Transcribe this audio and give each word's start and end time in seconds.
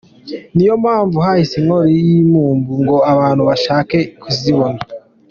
Ni 0.55 0.63
yo 0.69 0.73
mpamvu 0.83 1.17
nahise 1.25 1.57
nkora 1.63 1.87
iyi 1.99 2.15
Album 2.21 2.57
ngo 2.81 2.95
abantu 3.11 3.41
babashe 3.47 3.99
kuzibona. 4.21 4.79